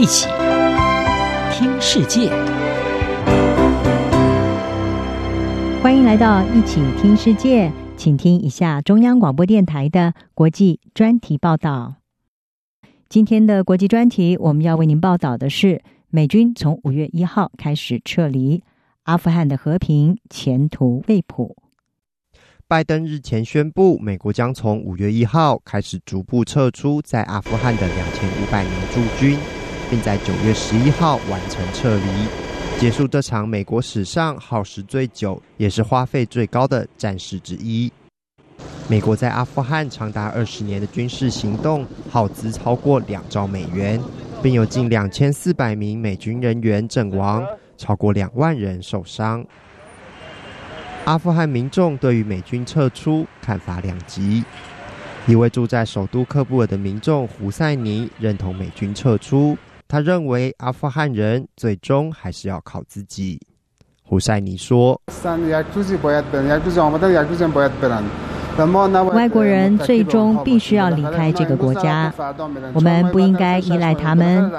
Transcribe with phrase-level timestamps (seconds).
[0.00, 0.28] 一起
[1.50, 2.30] 听世界，
[5.82, 11.96] 欢迎来到一起听世界，请听一下中央广播电台的国际专题报道。
[13.08, 18.62] 今天的国际专题，我们要为您报道的是美军从五月一号开始撤离，
[19.02, 21.56] 阿富汗的和平前途未卜。
[22.68, 29.36] 拜登日前宣布，美国将从五月一号开始逐步撤出在阿富汗的两千五百名驻军，
[29.90, 37.90] 并在九月十一号完成撤离，结束这场美国史上耗时最久，也是花费最高的战事之一。
[38.86, 44.00] 美国在阿富汗长达二十年的军事行动，耗资超过两兆美元，
[44.42, 49.44] 并有近两千四百名美军人员阵亡，超过两万人受伤。
[51.04, 54.42] 阿富汗民众对于美军撤出看法两极。
[55.26, 59.56] 一位住在首都喀布尔的民众胡塞尼认同美军撤出，
[59.88, 63.40] 他认为阿富汗人最终还是要靠自己。
[64.02, 65.00] 胡塞尼说。
[69.12, 72.12] 外国人最终必须要离开这个国家，
[72.74, 74.50] 我们不应该依赖他们。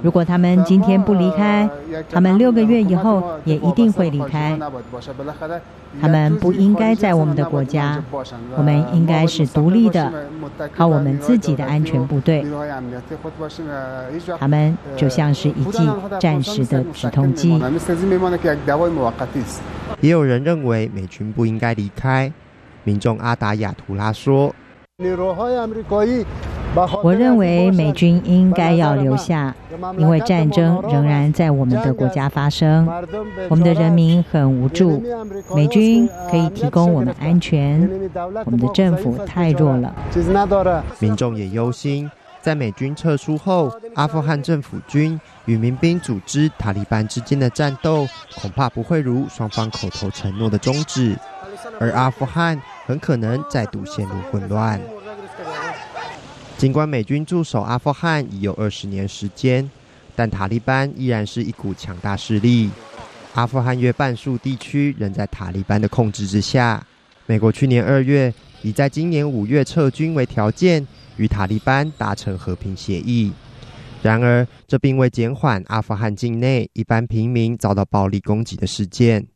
[0.00, 1.68] 如果他们今天不离开，
[2.08, 4.56] 他们六个月以后也一定会离开。
[6.00, 8.02] 他们不应该在我们的国家，
[8.56, 10.12] 我们应该是独立的，
[10.74, 12.46] 靠我们自己的安全部队。
[14.38, 15.86] 他们就像是一剂
[16.20, 17.60] 暂时的止痛剂。
[20.00, 22.32] 也有人认为美军不应该离开。
[22.84, 24.54] 民众阿达亚图拉说
[27.02, 29.54] ：“我认为美军应该要留下，
[29.98, 32.88] 因为战争仍然在我们的国家发生，
[33.48, 35.02] 我们的人民很无助。
[35.54, 37.80] 美军可以提供我们安全，
[38.44, 39.94] 我们的政府太弱了。”
[40.98, 51.16] 民众也忧心，在美军撤出后，阿富汗政府军与民兵组织塔利班之间的战斗，恐怕不会如双方口头承诺的终止。
[51.78, 54.80] 而阿富汗很可能再度陷入混乱。
[56.58, 59.68] 尽管美军驻守阿富汗已有二十年时间，
[60.14, 62.70] 但塔利班依然是一股强大势力。
[63.34, 66.84] 阿富汗约半数地区仍在塔利班的控制之下。
[67.26, 68.32] 美国去年二月
[68.62, 73.32] 以在今年五月撤军为条件，与塔利班达成和平协议。
[74.02, 79.26] 然而，这并未减缓阿富汗境内一般平民遭到暴力攻击的事件。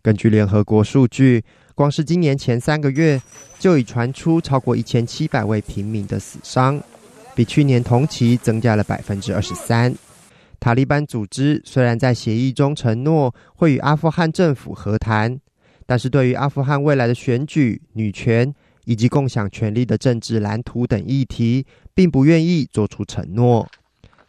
[0.00, 1.44] 根据联合国数据，
[1.76, 3.20] 光是今年前三个月，
[3.58, 6.82] 就已传出超过一千七百位平民的死伤，
[7.34, 9.94] 比去年同期增加了百分之二十三。
[10.58, 15.38] 塔利班组织虽然在协议中承诺会与阿富汗政府和谈，
[15.84, 18.54] 但是对于阿富汗未来的选举、女权
[18.86, 23.68] 以及共享权力的政治蓝图等议题，并不愿意做出承诺。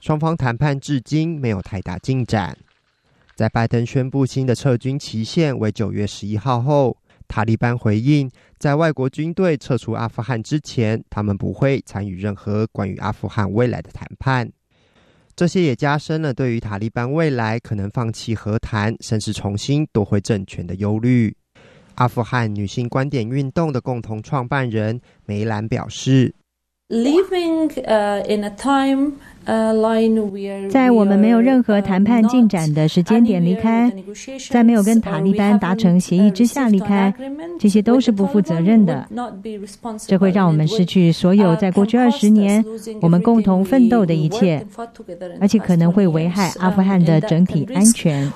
[0.01, 2.57] 双方谈判至今没有太大进展。
[3.35, 6.97] 在拜登宣布新的撤军期限为九月十一号后，
[7.27, 14.49] 塔利班回应，在外国军队撤出阿富汗之前，他们不会参与任何关于阿富汗未来的谈判。
[15.35, 21.35] 这些也加深了对于塔利班未来可能放弃和谈，甚至重新夺回政权的忧虑。
[21.95, 26.33] 阿富汗女性观点运动的共同创办人梅兰表示。
[30.69, 33.91] 在我们没有任何谈判进展的时间点离开，
[34.49, 37.13] 在没有跟塔利班达成协议之下离开，
[37.59, 39.05] 这些都是不负责任的。
[40.07, 42.63] 这会让我们失去所有在过去二十年
[43.01, 44.65] 我们共同奋斗的一切，
[45.41, 48.31] 而且可能会危害阿富汗的整体安全。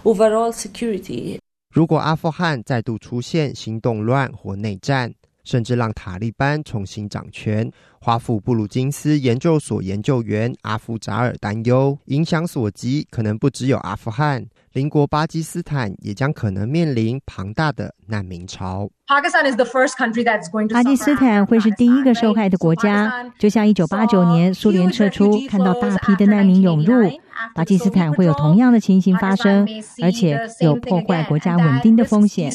[1.73, 5.13] 如果阿富汗再度出现新动乱或内战，
[5.43, 18.89] 甚至让塔利班重新掌权，华府布鲁金斯研究所研究员阿夫扎尔担忧，影响所及可能不只有阿富汗，邻国巴基斯坦也将可能面临庞大的难民潮。
[19.07, 27.11] 巴基斯坦会是第一个受害的国家，就像一九八九年苏联撤出，看到大批的难民涌入，
[27.53, 29.67] 巴基斯坦会有同样的情形发生，
[30.01, 32.49] 而且有破坏国家稳定的风险。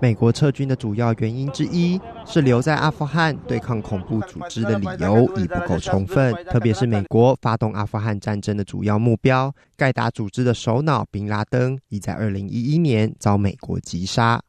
[0.00, 14.40] 美国撤军的主要原因之一是留在阿富汗对抗恐怖组织的理由已不够充分，特别是美国发动阿富汗战争的主要目标盖达组织的首脑宾拉登已在二零一一年遭美国击杀。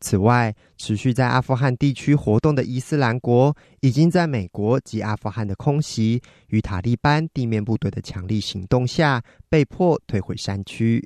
[0.00, 11.02] 此外，持续在阿富汗地区活动的伊斯兰国已经在美国及阿富汗的空袭与塔利班地面部队的强力行动下被迫退回山区。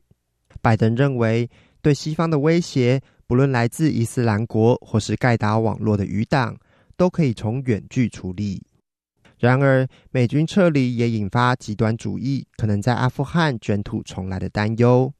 [0.60, 1.48] 拜登认为，
[1.80, 3.00] 对西方的威胁。
[3.28, 6.56] 不论来自伊斯兰国或是盖达网络的余党，
[6.96, 8.62] 都可以从远距处理。
[9.38, 15.12] 然而，美军撤离也引发极端主义可能在阿富汗卷土重来的担忧。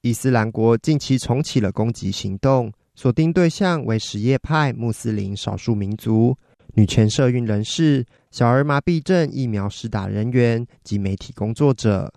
[0.00, 6.36] 伊斯兰国近期重启了攻击行动，锁定对象为什叶派穆斯林少数民族、
[6.74, 12.12] 女权社运人士、小儿麻痹症疫苗施打人员及媒体工作者。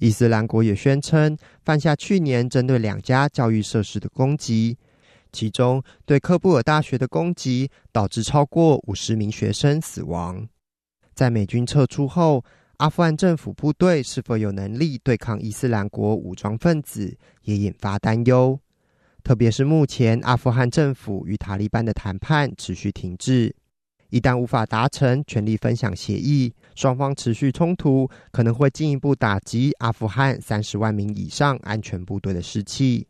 [0.00, 4.76] 伊斯兰国也宣称犯下去年针对两家教育设施的攻击。
[5.30, 10.48] 其中，对科布尔大学的攻击导致超过五十名学生死亡。
[11.14, 12.42] 在美军撤出后，
[12.78, 18.58] 阿富汗政府部队是否有能力对抗伊斯兰国武装分子，也引发担忧。
[19.22, 23.54] 特别是目前阿富汗政府与塔利班的谈判持续停滞，
[24.10, 33.06] 一旦无法达成权力分享协议，双方持续冲突可能会进一步打击阿富汗三十万名以上安全部队的士气。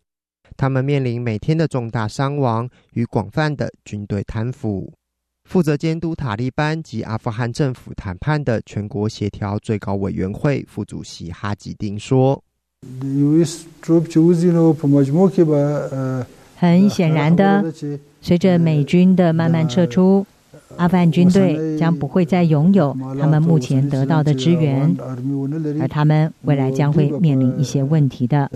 [0.56, 4.93] 他们面临每天的重大伤亡与广泛的军队贪腐。
[5.49, 12.43] 负责监督塔利班及阿富汗政府谈判的全国协调最高委员会副主席哈吉丁说
[16.56, 17.73] ：“很显然的，
[18.20, 20.26] 随着美军的慢慢撤出。”
[20.76, 24.94] 阿富汗军队将不会再拥有他们目前得到的支援，
[25.81, 28.50] 而他们未来将会面临一些问题的。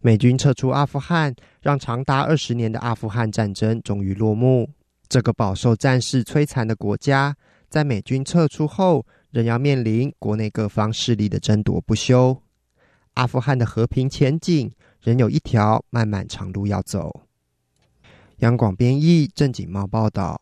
[0.00, 4.68] 美军撤出阿富汗，让长达二十年的阿富汗战争终于落幕。
[5.08, 7.36] 这个饱受战事摧残的国家，
[7.68, 12.36] 在美军撤出后，仍要面临国内各方势力的争夺不休。
[13.14, 14.72] 阿富汗的和平前景，
[15.02, 17.22] 仍有一条漫漫长路要走。
[18.42, 20.40] 央广编译，郑锦茂报道。